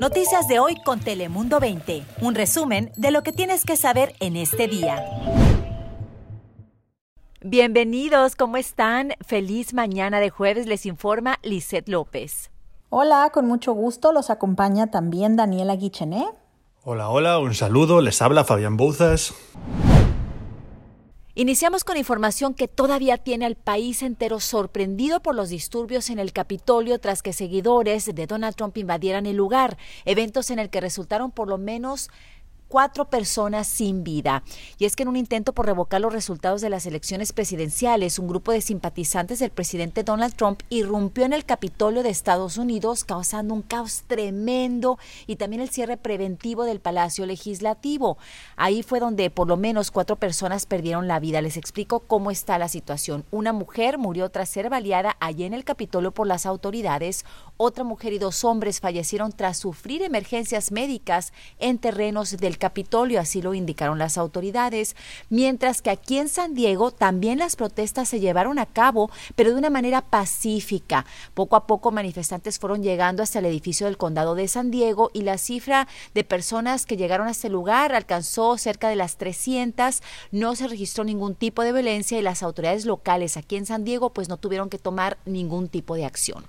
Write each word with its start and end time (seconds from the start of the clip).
Noticias 0.00 0.46
de 0.46 0.58
hoy 0.58 0.76
con 0.84 1.00
Telemundo 1.00 1.58
20. 1.58 2.04
Un 2.20 2.34
resumen 2.34 2.92
de 2.96 3.10
lo 3.10 3.22
que 3.22 3.32
tienes 3.32 3.64
que 3.64 3.76
saber 3.76 4.14
en 4.20 4.36
este 4.36 4.68
día. 4.68 5.02
Bienvenidos, 7.40 8.36
¿cómo 8.36 8.58
están? 8.58 9.14
Feliz 9.24 9.72
mañana 9.72 10.20
de 10.20 10.28
jueves, 10.30 10.66
les 10.66 10.84
informa 10.84 11.38
Lisette 11.42 11.88
López. 11.88 12.50
Hola, 12.90 13.30
con 13.32 13.46
mucho 13.46 13.72
gusto 13.72 14.12
los 14.12 14.28
acompaña 14.28 14.90
también 14.90 15.36
Daniela 15.36 15.76
Guichené. 15.76 16.26
Hola, 16.84 17.08
hola, 17.08 17.38
un 17.38 17.54
saludo, 17.54 18.00
les 18.00 18.20
habla 18.20 18.44
Fabián 18.44 18.76
Bouzas. 18.76 19.34
Iniciamos 21.38 21.84
con 21.84 21.98
información 21.98 22.54
que 22.54 22.66
todavía 22.66 23.18
tiene 23.18 23.44
al 23.44 23.56
país 23.56 24.02
entero 24.02 24.40
sorprendido 24.40 25.20
por 25.20 25.34
los 25.34 25.50
disturbios 25.50 26.08
en 26.08 26.18
el 26.18 26.32
Capitolio 26.32 26.98
tras 26.98 27.20
que 27.20 27.34
seguidores 27.34 28.06
de 28.06 28.26
Donald 28.26 28.56
Trump 28.56 28.78
invadieran 28.78 29.26
el 29.26 29.36
lugar, 29.36 29.76
eventos 30.06 30.50
en 30.50 30.58
el 30.58 30.70
que 30.70 30.80
resultaron 30.80 31.30
por 31.30 31.48
lo 31.48 31.58
menos 31.58 32.08
cuatro 32.68 33.06
personas 33.06 33.66
sin 33.66 34.04
vida. 34.04 34.42
Y 34.78 34.84
es 34.84 34.96
que 34.96 35.02
en 35.02 35.08
un 35.08 35.16
intento 35.16 35.52
por 35.52 35.66
revocar 35.66 36.00
los 36.00 36.12
resultados 36.12 36.60
de 36.60 36.70
las 36.70 36.86
elecciones 36.86 37.32
presidenciales, 37.32 38.18
un 38.18 38.28
grupo 38.28 38.52
de 38.52 38.60
simpatizantes 38.60 39.38
del 39.38 39.50
presidente 39.50 40.02
Donald 40.02 40.34
Trump 40.34 40.62
irrumpió 40.68 41.24
en 41.24 41.32
el 41.32 41.44
Capitolio 41.44 42.02
de 42.02 42.10
Estados 42.10 42.56
Unidos, 42.56 43.04
causando 43.04 43.54
un 43.54 43.62
caos 43.62 44.04
tremendo 44.06 44.98
y 45.26 45.36
también 45.36 45.62
el 45.62 45.70
cierre 45.70 45.96
preventivo 45.96 46.64
del 46.64 46.80
Palacio 46.80 47.26
Legislativo. 47.26 48.18
Ahí 48.56 48.82
fue 48.82 49.00
donde 49.00 49.30
por 49.30 49.48
lo 49.48 49.56
menos 49.56 49.90
cuatro 49.90 50.16
personas 50.16 50.66
perdieron 50.66 51.08
la 51.08 51.20
vida. 51.20 51.40
Les 51.40 51.56
explico 51.56 52.00
cómo 52.00 52.30
está 52.30 52.58
la 52.58 52.68
situación. 52.68 53.24
Una 53.30 53.52
mujer 53.52 53.98
murió 53.98 54.28
tras 54.30 54.48
ser 54.48 54.70
baleada 54.70 55.16
allí 55.20 55.44
en 55.44 55.54
el 55.54 55.64
Capitolio 55.64 56.12
por 56.12 56.26
las 56.26 56.46
autoridades. 56.46 57.24
Otra 57.56 57.84
mujer 57.84 58.12
y 58.12 58.18
dos 58.18 58.44
hombres 58.44 58.80
fallecieron 58.80 59.32
tras 59.32 59.58
sufrir 59.58 60.02
emergencias 60.02 60.72
médicas 60.72 61.32
en 61.58 61.78
terrenos 61.78 62.36
del 62.36 62.55
Capitolio, 62.58 63.20
así 63.20 63.42
lo 63.42 63.54
indicaron 63.54 63.98
las 63.98 64.18
autoridades, 64.18 64.96
mientras 65.30 65.82
que 65.82 65.90
aquí 65.90 66.18
en 66.18 66.28
San 66.28 66.54
Diego 66.54 66.90
también 66.90 67.38
las 67.38 67.56
protestas 67.56 68.08
se 68.08 68.20
llevaron 68.20 68.58
a 68.58 68.66
cabo, 68.66 69.10
pero 69.34 69.50
de 69.50 69.56
una 69.56 69.70
manera 69.70 70.02
pacífica. 70.02 71.06
Poco 71.34 71.56
a 71.56 71.66
poco 71.66 71.90
manifestantes 71.90 72.58
fueron 72.58 72.82
llegando 72.82 73.22
hasta 73.22 73.38
el 73.38 73.46
edificio 73.46 73.86
del 73.86 73.96
condado 73.96 74.34
de 74.34 74.48
San 74.48 74.70
Diego 74.70 75.10
y 75.12 75.22
la 75.22 75.38
cifra 75.38 75.88
de 76.14 76.24
personas 76.24 76.86
que 76.86 76.96
llegaron 76.96 77.28
a 77.28 77.32
este 77.32 77.48
lugar 77.48 77.94
alcanzó 77.94 78.58
cerca 78.58 78.88
de 78.88 78.96
las 78.96 79.16
300. 79.16 80.02
No 80.32 80.56
se 80.56 80.68
registró 80.68 81.04
ningún 81.04 81.34
tipo 81.34 81.62
de 81.62 81.72
violencia 81.72 82.18
y 82.18 82.22
las 82.22 82.42
autoridades 82.42 82.84
locales 82.84 83.36
aquí 83.36 83.56
en 83.56 83.66
San 83.66 83.84
Diego 83.84 84.10
pues 84.10 84.28
no 84.28 84.36
tuvieron 84.36 84.68
que 84.68 84.78
tomar 84.78 85.18
ningún 85.24 85.68
tipo 85.68 85.94
de 85.94 86.04
acción. 86.04 86.46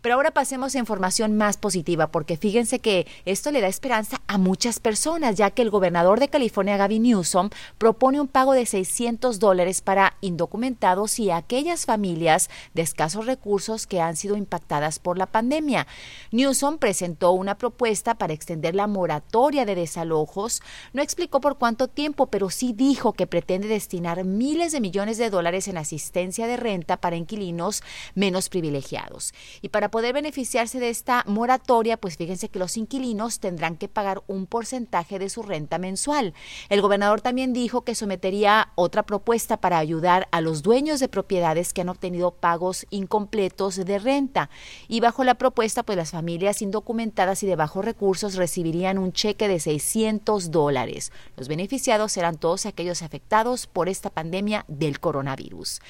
Pero 0.00 0.14
ahora 0.14 0.30
pasemos 0.30 0.74
a 0.74 0.78
información 0.78 1.36
más 1.36 1.56
positiva 1.56 2.08
porque 2.08 2.36
fíjense 2.36 2.78
que 2.78 3.06
esto 3.24 3.50
le 3.50 3.60
da 3.60 3.68
esperanza 3.68 4.20
a 4.26 4.38
muchas 4.38 4.80
personas, 4.80 5.36
ya 5.36 5.45
que 5.50 5.62
el 5.62 5.70
gobernador 5.70 6.20
de 6.20 6.28
California, 6.28 6.76
Gavin 6.76 7.02
Newsom, 7.02 7.50
propone 7.78 8.20
un 8.20 8.28
pago 8.28 8.52
de 8.52 8.66
600 8.66 9.38
dólares 9.38 9.80
para 9.80 10.16
indocumentados 10.20 11.18
y 11.18 11.30
aquellas 11.30 11.86
familias 11.86 12.50
de 12.74 12.82
escasos 12.82 13.26
recursos 13.26 13.86
que 13.86 14.00
han 14.00 14.16
sido 14.16 14.36
impactadas 14.36 14.98
por 14.98 15.18
la 15.18 15.26
pandemia. 15.26 15.86
Newsom 16.32 16.78
presentó 16.78 17.32
una 17.32 17.56
propuesta 17.58 18.16
para 18.16 18.32
extender 18.32 18.74
la 18.74 18.86
moratoria 18.86 19.64
de 19.64 19.74
desalojos. 19.74 20.62
No 20.92 21.02
explicó 21.02 21.40
por 21.40 21.58
cuánto 21.58 21.88
tiempo, 21.88 22.26
pero 22.26 22.50
sí 22.50 22.72
dijo 22.72 23.12
que 23.12 23.26
pretende 23.26 23.68
destinar 23.68 24.24
miles 24.24 24.72
de 24.72 24.80
millones 24.80 25.18
de 25.18 25.30
dólares 25.30 25.68
en 25.68 25.78
asistencia 25.78 26.46
de 26.46 26.56
renta 26.56 26.96
para 26.96 27.16
inquilinos 27.16 27.82
menos 28.14 28.48
privilegiados. 28.48 29.32
Y 29.62 29.68
para 29.68 29.90
poder 29.90 30.12
beneficiarse 30.14 30.80
de 30.80 30.90
esta 30.90 31.24
moratoria, 31.26 31.96
pues 31.96 32.16
fíjense 32.16 32.48
que 32.48 32.58
los 32.58 32.76
inquilinos 32.76 33.40
tendrán 33.40 33.76
que 33.76 33.88
pagar 33.88 34.22
un 34.26 34.46
porcentaje 34.46 35.18
de 35.18 35.28
su 35.28 35.35
renta 35.42 35.78
mensual. 35.78 36.34
El 36.68 36.82
gobernador 36.82 37.20
también 37.20 37.52
dijo 37.52 37.82
que 37.82 37.94
sometería 37.94 38.72
otra 38.74 39.04
propuesta 39.04 39.56
para 39.56 39.78
ayudar 39.78 40.28
a 40.30 40.40
los 40.40 40.62
dueños 40.62 41.00
de 41.00 41.08
propiedades 41.08 41.72
que 41.72 41.80
han 41.80 41.88
obtenido 41.88 42.32
pagos 42.32 42.86
incompletos 42.90 43.76
de 43.76 43.98
renta. 43.98 44.50
Y 44.88 45.00
bajo 45.00 45.24
la 45.24 45.34
propuesta, 45.34 45.82
pues 45.82 45.96
las 45.96 46.10
familias 46.10 46.62
indocumentadas 46.62 47.42
y 47.42 47.46
de 47.46 47.56
bajos 47.56 47.84
recursos 47.84 48.34
recibirían 48.36 48.98
un 48.98 49.12
cheque 49.12 49.48
de 49.48 49.60
600 49.60 50.50
dólares. 50.50 51.12
Los 51.36 51.48
beneficiados 51.48 52.12
serán 52.12 52.36
todos 52.36 52.66
aquellos 52.66 53.02
afectados 53.02 53.66
por 53.66 53.88
esta 53.88 54.10
pandemia 54.10 54.64
del 54.68 55.00
coronavirus. 55.00 55.80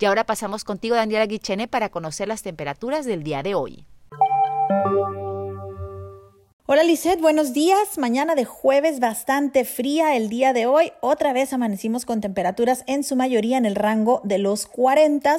Y 0.00 0.04
ahora 0.04 0.24
pasamos 0.24 0.64
contigo, 0.64 0.94
Daniela 0.94 1.26
Guichene, 1.26 1.66
para 1.66 1.88
conocer 1.88 2.28
las 2.28 2.42
temperaturas 2.42 3.04
del 3.04 3.24
día 3.24 3.42
de 3.42 3.54
hoy. 3.54 3.84
Hola 6.70 6.82
Lisette, 6.82 7.22
buenos 7.22 7.54
días. 7.54 7.96
Mañana 7.96 8.34
de 8.34 8.44
jueves 8.44 9.00
bastante 9.00 9.64
fría 9.64 10.16
el 10.16 10.28
día 10.28 10.52
de 10.52 10.66
hoy. 10.66 10.92
Otra 11.00 11.32
vez 11.32 11.54
amanecimos 11.54 12.04
con 12.04 12.20
temperaturas 12.20 12.84
en 12.86 13.04
su 13.04 13.16
mayoría 13.16 13.56
en 13.56 13.64
el 13.64 13.74
rango 13.74 14.20
de 14.22 14.36
los 14.36 14.66
40. 14.66 15.34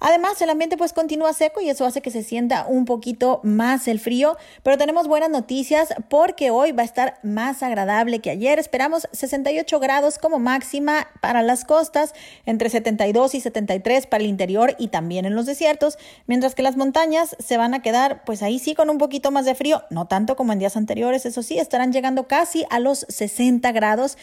Además, 0.00 0.42
el 0.42 0.50
ambiente 0.50 0.76
pues 0.76 0.92
continúa 0.92 1.34
seco 1.34 1.60
y 1.60 1.70
eso 1.70 1.86
hace 1.86 2.02
que 2.02 2.10
se 2.10 2.24
sienta 2.24 2.66
un 2.66 2.84
poquito 2.84 3.38
más 3.44 3.86
el 3.86 4.00
frío. 4.00 4.36
Pero 4.64 4.76
tenemos 4.76 5.06
buenas 5.06 5.30
noticias 5.30 5.94
porque 6.08 6.50
hoy 6.50 6.72
va 6.72 6.82
a 6.82 6.86
estar 6.86 7.20
más 7.22 7.62
agradable 7.62 8.18
que 8.18 8.30
ayer. 8.30 8.58
Esperamos 8.58 9.06
68 9.12 9.78
grados 9.78 10.18
como 10.18 10.40
máxima 10.40 11.06
para 11.20 11.42
las 11.42 11.64
costas, 11.64 12.12
entre 12.44 12.70
72 12.70 13.36
y 13.36 13.40
73 13.40 14.08
para 14.08 14.24
el 14.24 14.28
interior 14.28 14.74
y 14.80 14.88
también 14.88 15.26
en 15.26 15.36
los 15.36 15.46
desiertos, 15.46 15.96
mientras 16.26 16.56
que 16.56 16.62
las 16.62 16.76
montañas 16.76 17.36
se 17.38 17.56
van 17.56 17.72
a 17.72 17.82
quedar 17.82 18.24
pues 18.24 18.42
ahí 18.42 18.58
sí 18.58 18.74
con 18.74 18.90
un 18.90 18.98
poquito 18.98 19.30
más 19.30 19.44
de 19.44 19.54
frío, 19.54 19.84
no 19.88 20.08
tanto 20.08 20.34
como 20.34 20.52
en 20.52 20.58
días 20.58 20.71
anteriores, 20.76 21.26
eso 21.26 21.42
sí, 21.42 21.58
estarán 21.58 21.92
llegando 21.92 22.26
casi 22.26 22.64
a 22.70 22.78
los 22.78 23.06
60 23.08 23.70
grados. 23.72 24.18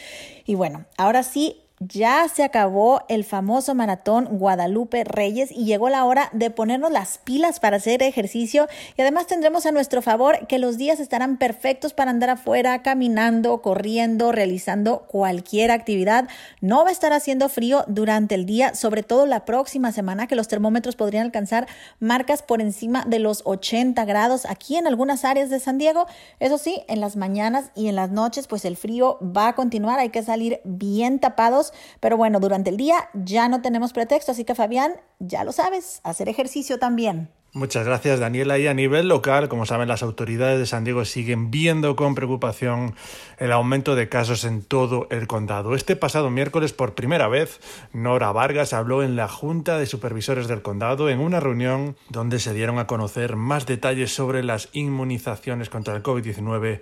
Y 0.46 0.54
bueno, 0.54 0.86
ahora 0.96 1.22
sí, 1.22 1.62
ya 1.82 2.28
se 2.28 2.44
acabó 2.44 3.00
el 3.08 3.24
famoso 3.24 3.74
maratón 3.74 4.26
Guadalupe 4.32 5.02
Reyes 5.02 5.50
y 5.50 5.64
llegó 5.64 5.88
la 5.88 6.04
hora 6.04 6.28
de 6.34 6.50
ponernos 6.50 6.92
las 6.92 7.16
pilas 7.16 7.58
para 7.58 7.78
hacer 7.78 8.02
ejercicio 8.02 8.68
y 8.98 9.00
además 9.00 9.26
tendremos 9.26 9.64
a 9.64 9.72
nuestro 9.72 10.02
favor 10.02 10.46
que 10.46 10.58
los 10.58 10.76
días 10.76 11.00
estarán 11.00 11.38
perfectos 11.38 11.94
para 11.94 12.10
andar 12.10 12.28
afuera 12.28 12.82
caminando, 12.82 13.62
corriendo, 13.62 14.30
realizando 14.30 15.06
cualquier 15.08 15.70
actividad. 15.70 16.28
No 16.60 16.82
va 16.84 16.90
a 16.90 16.92
estar 16.92 17.14
haciendo 17.14 17.48
frío 17.48 17.84
durante 17.88 18.34
el 18.34 18.44
día, 18.44 18.74
sobre 18.74 19.02
todo 19.02 19.24
la 19.24 19.46
próxima 19.46 19.90
semana 19.90 20.26
que 20.26 20.36
los 20.36 20.48
termómetros 20.48 20.96
podrían 20.96 21.24
alcanzar 21.24 21.66
marcas 21.98 22.42
por 22.42 22.60
encima 22.60 23.06
de 23.06 23.20
los 23.20 23.40
80 23.46 24.04
grados 24.04 24.44
aquí 24.44 24.76
en 24.76 24.86
algunas 24.86 25.24
áreas 25.24 25.48
de 25.48 25.60
San 25.60 25.78
Diego. 25.78 26.06
Eso 26.40 26.58
sí, 26.58 26.82
en 26.88 27.00
las 27.00 27.16
mañanas 27.16 27.70
y 27.74 27.88
en 27.88 27.96
las 27.96 28.10
noches 28.10 28.48
pues 28.48 28.66
el 28.66 28.76
frío 28.76 29.18
va 29.22 29.48
a 29.48 29.54
continuar, 29.54 29.98
hay 29.98 30.10
que 30.10 30.22
salir 30.22 30.60
bien 30.64 31.20
tapados 31.20 31.69
pero 32.00 32.16
bueno, 32.16 32.40
durante 32.40 32.70
el 32.70 32.76
día 32.76 33.08
ya 33.14 33.48
no 33.48 33.62
tenemos 33.62 33.92
pretexto, 33.92 34.32
así 34.32 34.44
que 34.44 34.54
Fabián, 34.54 34.94
ya 35.18 35.44
lo 35.44 35.52
sabes, 35.52 36.00
hacer 36.04 36.28
ejercicio 36.28 36.78
también. 36.78 37.28
Muchas 37.52 37.84
gracias, 37.84 38.20
Daniela. 38.20 38.58
Y 38.60 38.68
a 38.68 38.74
nivel 38.74 39.08
local, 39.08 39.48
como 39.48 39.66
saben, 39.66 39.88
las 39.88 40.04
autoridades 40.04 40.60
de 40.60 40.66
San 40.66 40.84
Diego 40.84 41.04
siguen 41.04 41.50
viendo 41.50 41.96
con 41.96 42.14
preocupación 42.14 42.94
el 43.38 43.50
aumento 43.50 43.96
de 43.96 44.08
casos 44.08 44.44
en 44.44 44.62
todo 44.62 45.08
el 45.10 45.26
condado. 45.26 45.74
Este 45.74 45.96
pasado 45.96 46.30
miércoles, 46.30 46.72
por 46.72 46.94
primera 46.94 47.26
vez, 47.26 47.58
Nora 47.92 48.30
Vargas 48.30 48.72
habló 48.72 49.02
en 49.02 49.16
la 49.16 49.26
Junta 49.26 49.78
de 49.78 49.86
Supervisores 49.86 50.46
del 50.46 50.62
Condado 50.62 51.10
en 51.10 51.18
una 51.18 51.40
reunión 51.40 51.96
donde 52.08 52.38
se 52.38 52.54
dieron 52.54 52.78
a 52.78 52.86
conocer 52.86 53.34
más 53.34 53.66
detalles 53.66 54.14
sobre 54.14 54.44
las 54.44 54.68
inmunizaciones 54.72 55.70
contra 55.70 55.96
el 55.96 56.04
COVID-19 56.04 56.80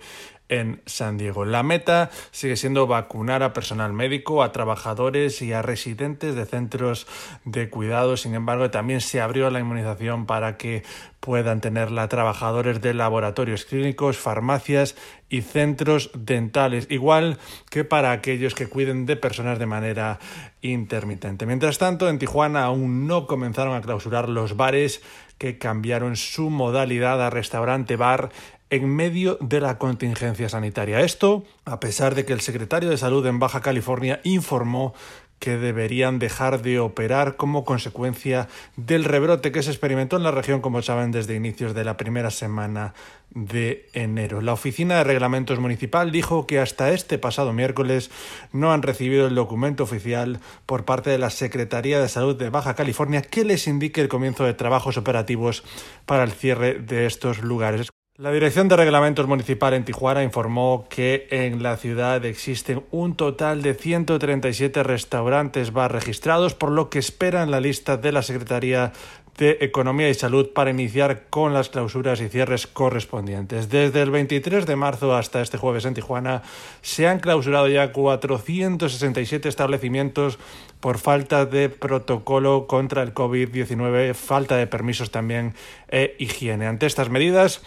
en 0.49 0.81
San 0.85 1.17
Diego. 1.17 1.45
La 1.45 1.63
meta 1.63 2.09
sigue 2.31 2.57
siendo 2.57 2.87
vacunar 2.87 3.43
a 3.43 3.53
personal 3.53 3.93
médico, 3.93 4.43
a 4.43 4.51
trabajadores 4.51 5.41
y 5.41 5.53
a 5.53 5.61
residentes 5.61 6.35
de 6.35 6.45
centros 6.45 7.07
de 7.45 7.69
cuidado. 7.69 8.17
Sin 8.17 8.33
embargo, 8.33 8.69
también 8.69 8.99
se 9.01 9.21
abrió 9.21 9.49
la 9.49 9.59
inmunización 9.59 10.25
para 10.25 10.57
que 10.57 10.83
puedan 11.19 11.61
tenerla 11.61 12.07
trabajadores 12.07 12.81
de 12.81 12.93
laboratorios 12.93 13.65
clínicos, 13.65 14.17
farmacias 14.17 14.95
y 15.29 15.41
centros 15.41 16.09
dentales, 16.13 16.87
igual 16.89 17.37
que 17.69 17.83
para 17.83 18.11
aquellos 18.11 18.55
que 18.55 18.67
cuiden 18.67 19.05
de 19.05 19.15
personas 19.15 19.59
de 19.59 19.65
manera 19.65 20.19
intermitente. 20.61 21.45
Mientras 21.45 21.77
tanto, 21.77 22.09
en 22.09 22.19
Tijuana 22.19 22.63
aún 22.63 23.05
no 23.07 23.27
comenzaron 23.27 23.75
a 23.75 23.81
clausurar 23.81 24.29
los 24.29 24.57
bares 24.57 25.01
que 25.39 25.57
cambiaron 25.57 26.15
su 26.15 26.51
modalidad 26.51 27.25
a 27.25 27.31
restaurante 27.31 27.95
bar 27.95 28.29
en 28.69 28.87
medio 28.87 29.39
de 29.41 29.61
la 29.61 29.79
contingencia 29.79 30.47
sanitaria. 30.47 30.99
Esto, 30.99 31.43
a 31.65 31.79
pesar 31.79 32.13
de 32.13 32.25
que 32.25 32.33
el 32.33 32.41
secretario 32.41 32.89
de 32.89 32.97
Salud 32.97 33.25
en 33.25 33.39
Baja 33.39 33.61
California 33.61 34.19
informó 34.23 34.93
que 35.39 35.57
deberían 35.57 36.19
dejar 36.19 36.61
de 36.61 36.79
operar 36.79 37.35
como 37.35 37.63
consecuencia 37.65 38.47
del 38.75 39.05
rebrote 39.05 39.51
que 39.51 39.63
se 39.63 39.71
experimentó 39.71 40.17
en 40.17 40.23
la 40.23 40.31
región, 40.31 40.61
como 40.61 40.81
saben, 40.81 41.11
desde 41.11 41.35
inicios 41.35 41.73
de 41.73 41.83
la 41.83 41.97
primera 41.97 42.29
semana 42.29 42.93
de 43.31 43.89
enero. 43.93 44.41
La 44.41 44.53
Oficina 44.53 44.97
de 44.97 45.03
Reglamentos 45.03 45.59
Municipal 45.59 46.11
dijo 46.11 46.47
que 46.47 46.59
hasta 46.59 46.91
este 46.91 47.17
pasado 47.17 47.53
miércoles 47.53 48.11
no 48.51 48.73
han 48.73 48.81
recibido 48.81 49.27
el 49.27 49.35
documento 49.35 49.83
oficial 49.83 50.39
por 50.65 50.85
parte 50.85 51.09
de 51.09 51.19
la 51.19 51.29
Secretaría 51.29 51.99
de 51.99 52.09
Salud 52.09 52.35
de 52.35 52.49
Baja 52.49 52.75
California 52.75 53.21
que 53.21 53.45
les 53.45 53.67
indique 53.67 54.01
el 54.01 54.09
comienzo 54.09 54.45
de 54.45 54.53
trabajos 54.53 54.97
operativos 54.97 55.63
para 56.05 56.23
el 56.23 56.31
cierre 56.31 56.79
de 56.79 57.05
estos 57.05 57.41
lugares. 57.43 57.89
La 58.19 58.33
Dirección 58.33 58.67
de 58.67 58.75
Reglamentos 58.75 59.27
Municipal 59.27 59.73
en 59.73 59.85
Tijuana 59.85 60.25
informó 60.25 60.87
que 60.89 61.29
en 61.31 61.63
la 61.63 61.77
ciudad 61.77 62.25
existen 62.25 62.83
un 62.91 63.15
total 63.15 63.61
de 63.61 63.75
137 63.75 64.83
restaurantes 64.83 65.71
bar 65.71 65.93
registrados, 65.93 66.53
por 66.53 66.69
lo 66.69 66.89
que 66.89 66.99
esperan 66.99 67.49
la 67.49 67.61
lista 67.61 67.95
de 67.95 68.11
la 68.11 68.21
Secretaría 68.21 68.91
de 69.37 69.59
Economía 69.61 70.09
y 70.09 70.15
Salud 70.15 70.49
para 70.49 70.69
iniciar 70.69 71.27
con 71.29 71.53
las 71.53 71.69
clausuras 71.69 72.19
y 72.19 72.27
cierres 72.27 72.67
correspondientes. 72.67 73.69
Desde 73.69 74.01
el 74.01 74.11
23 74.11 74.65
de 74.65 74.75
marzo 74.75 75.15
hasta 75.15 75.41
este 75.41 75.57
jueves 75.57 75.85
en 75.85 75.93
Tijuana 75.93 76.41
se 76.81 77.07
han 77.07 77.21
clausurado 77.21 77.69
ya 77.69 77.93
467 77.93 79.47
establecimientos 79.47 80.39
por 80.81 80.97
falta 80.97 81.45
de 81.45 81.69
protocolo 81.69 82.67
contra 82.67 83.01
el 83.01 83.13
COVID-19, 83.13 84.13
falta 84.13 84.57
de 84.57 84.67
permisos 84.67 85.09
también 85.09 85.53
e 85.87 86.17
higiene. 86.19 86.67
Ante 86.67 86.85
estas 86.85 87.09
medidas, 87.09 87.61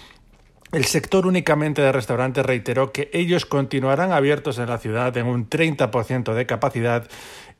el 0.72 0.86
sector 0.86 1.26
únicamente 1.26 1.82
de 1.82 1.92
restaurantes 1.92 2.44
reiteró 2.44 2.92
que 2.92 3.10
ellos 3.12 3.44
continuarán 3.46 4.10
abiertos 4.10 4.58
en 4.58 4.68
la 4.68 4.78
ciudad 4.78 5.16
en 5.16 5.26
un 5.26 5.48
30% 5.48 6.32
de 6.32 6.46
capacidad 6.46 7.08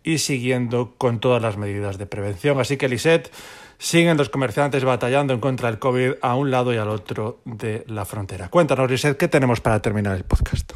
y 0.03 0.19
siguiendo 0.19 0.95
con 0.97 1.21
todas 1.21 1.43
las 1.43 1.57
medidas 1.57 1.99
de 1.99 2.07
prevención. 2.07 2.59
Así 2.59 2.77
que, 2.79 2.89
Lisette, 2.89 3.31
siguen 3.79 4.17
los 4.17 4.31
comerciantes 4.31 4.85
batallando 4.85 5.35
en 5.35 5.41
contra 5.41 5.69
del 5.69 5.79
COVID 5.79 6.13
a 6.23 6.35
un 6.35 6.51
lado 6.51 6.73
y 6.73 6.79
al 6.79 6.89
otro 6.89 7.41
de 7.45 7.85
la 7.87 8.05
frontera. 8.05 8.49
Cuéntanos, 8.49 8.91
Lisette, 8.91 9.19
¿qué 9.19 9.29
tenemos 9.29 9.61
para 9.61 9.81
terminar 9.81 10.17
el 10.17 10.25
podcast? 10.25 10.73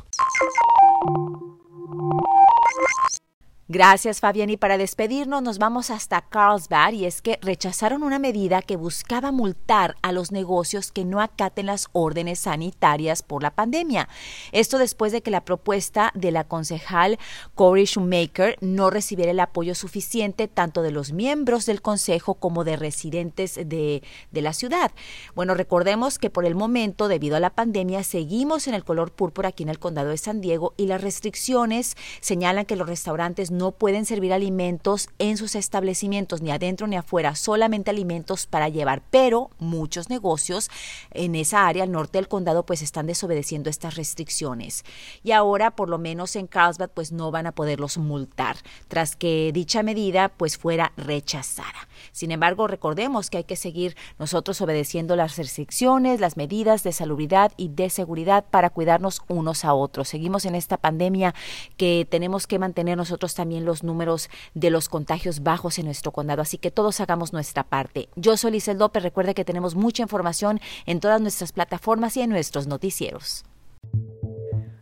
Gracias, 3.68 4.20
Fabián. 4.20 4.48
Y 4.48 4.56
para 4.56 4.78
despedirnos 4.78 5.42
nos 5.42 5.58
vamos 5.58 5.90
hasta 5.90 6.20
Carlsbad 6.20 6.92
y 6.92 7.04
es 7.04 7.20
que 7.20 7.40
rechazaron 7.42 8.04
una 8.04 8.20
medida 8.20 8.62
que 8.62 8.76
buscaba 8.76 9.32
multar 9.32 9.96
a 10.02 10.12
los 10.12 10.30
negocios 10.30 10.92
que 10.92 11.04
no 11.04 11.20
acaten 11.20 11.66
las 11.66 11.88
órdenes 11.90 12.38
sanitarias 12.38 13.24
por 13.24 13.42
la 13.42 13.50
pandemia. 13.50 14.08
Esto 14.52 14.78
después 14.78 15.10
de 15.10 15.20
que 15.20 15.32
la 15.32 15.44
propuesta 15.44 16.12
de 16.14 16.30
la 16.30 16.44
concejal 16.44 17.18
Corey 17.56 17.86
Shoemaker 17.86 18.56
no 18.60 18.88
recibiera 18.88 19.32
el 19.32 19.40
apoyo 19.40 19.74
suficiente 19.74 20.46
tanto 20.46 20.82
de 20.82 20.92
los 20.92 21.12
miembros 21.12 21.66
del 21.66 21.82
consejo 21.82 22.34
como 22.34 22.62
de 22.62 22.76
residentes 22.76 23.56
de, 23.56 24.04
de 24.30 24.42
la 24.42 24.52
ciudad. 24.52 24.92
Bueno, 25.34 25.54
recordemos 25.54 26.20
que 26.20 26.30
por 26.30 26.44
el 26.44 26.54
momento, 26.54 27.08
debido 27.08 27.34
a 27.34 27.40
la 27.40 27.50
pandemia, 27.50 28.04
seguimos 28.04 28.68
en 28.68 28.74
el 28.74 28.84
color 28.84 29.10
púrpura 29.10 29.48
aquí 29.48 29.64
en 29.64 29.70
el 29.70 29.80
condado 29.80 30.10
de 30.10 30.18
San 30.18 30.40
Diego 30.40 30.72
y 30.76 30.86
las 30.86 31.00
restricciones 31.00 31.96
señalan 32.20 32.64
que 32.64 32.76
los 32.76 32.86
restaurantes 32.86 33.50
no 33.55 33.55
pueden 33.72 34.06
servir 34.06 34.32
alimentos 34.32 35.08
en 35.18 35.36
sus 35.36 35.54
establecimientos, 35.54 36.42
ni 36.42 36.50
adentro 36.50 36.86
ni 36.86 36.96
afuera, 36.96 37.34
solamente 37.34 37.90
alimentos 37.90 38.46
para 38.46 38.68
llevar. 38.68 39.02
Pero 39.10 39.50
muchos 39.58 40.08
negocios 40.10 40.70
en 41.10 41.34
esa 41.34 41.66
área 41.66 41.84
al 41.84 41.92
norte 41.92 42.18
del 42.18 42.28
condado 42.28 42.64
pues 42.64 42.82
están 42.82 43.06
desobedeciendo 43.06 43.70
estas 43.70 43.96
restricciones. 43.96 44.84
Y 45.22 45.32
ahora, 45.32 45.72
por 45.72 45.88
lo 45.88 45.98
menos 45.98 46.36
en 46.36 46.46
Carlsbad, 46.46 46.90
pues 46.90 47.12
no 47.12 47.30
van 47.30 47.46
a 47.46 47.52
poderlos 47.52 47.98
multar, 47.98 48.56
tras 48.88 49.16
que 49.16 49.50
dicha 49.52 49.82
medida 49.82 50.28
pues 50.28 50.56
fuera 50.58 50.92
rechazada. 50.96 51.88
Sin 52.12 52.30
embargo, 52.30 52.66
recordemos 52.66 53.30
que 53.30 53.38
hay 53.38 53.44
que 53.44 53.56
seguir 53.56 53.96
nosotros 54.18 54.60
obedeciendo 54.60 55.16
las 55.16 55.36
restricciones, 55.36 56.20
las 56.20 56.36
medidas 56.36 56.82
de 56.82 56.92
salubridad 56.92 57.52
y 57.56 57.68
de 57.68 57.90
seguridad 57.90 58.44
para 58.50 58.70
cuidarnos 58.70 59.22
unos 59.28 59.64
a 59.64 59.74
otros. 59.74 60.08
Seguimos 60.08 60.44
en 60.44 60.54
esta 60.54 60.76
pandemia 60.76 61.34
que 61.76 62.06
tenemos 62.08 62.46
que 62.46 62.58
mantener 62.58 62.96
nosotros 62.96 63.34
también 63.34 63.45
también 63.46 63.64
los 63.64 63.84
números 63.84 64.28
de 64.54 64.70
los 64.70 64.88
contagios 64.88 65.44
bajos 65.44 65.78
en 65.78 65.84
nuestro 65.84 66.10
condado, 66.10 66.42
así 66.42 66.58
que 66.58 66.72
todos 66.72 66.98
hagamos 67.00 67.32
nuestra 67.32 67.62
parte. 67.62 68.08
Yo 68.16 68.36
soy 68.36 68.50
Lizel 68.50 68.78
López, 68.78 69.04
recuerde 69.04 69.34
que 69.34 69.44
tenemos 69.44 69.76
mucha 69.76 70.02
información 70.02 70.60
en 70.84 70.98
todas 70.98 71.20
nuestras 71.20 71.52
plataformas 71.52 72.16
y 72.16 72.22
en 72.22 72.30
nuestros 72.30 72.66
noticieros. 72.66 73.44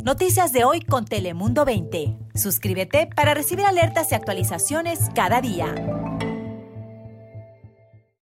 Noticias 0.03 0.53
de 0.53 0.65
hoy 0.65 0.81
con 0.81 1.05
Telemundo 1.05 1.67
20. 1.67 2.17
Suscríbete 2.35 3.11
para 3.15 3.35
recibir 3.35 3.67
alertas 3.67 4.13
y 4.13 4.15
actualizaciones 4.15 5.11
cada 5.15 5.43
día. 5.43 5.75